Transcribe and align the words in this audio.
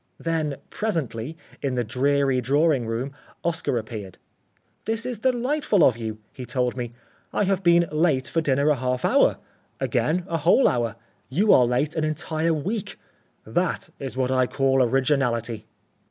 Then, 0.17 0.57
presently, 0.71 1.37
in 1.61 1.75
the 1.75 1.83
dreary 1.83 2.41
drawing 2.41 2.87
room, 2.87 3.11
Oscar 3.43 3.77
appeared. 3.77 4.17
"This 4.85 5.05
is 5.05 5.19
delightful 5.19 5.83
of 5.83 5.95
you," 5.95 6.17
he 6.33 6.43
told 6.43 6.75
me. 6.75 6.93
"I 7.31 7.43
have 7.43 7.61
been 7.61 7.87
late 7.91 8.27
for 8.27 8.41
dinner 8.41 8.71
a 8.71 8.77
half 8.77 9.05
hour, 9.05 9.37
again 9.79 10.23
a 10.27 10.37
whole 10.37 10.67
hour; 10.67 10.95
you 11.29 11.53
are 11.53 11.65
late 11.67 11.93
an 11.95 12.03
entire 12.03 12.51
week. 12.51 12.97
That 13.45 13.91
is 13.99 14.17
what 14.17 14.31
I 14.31 14.47
call 14.47 14.81
originality." 14.81 15.67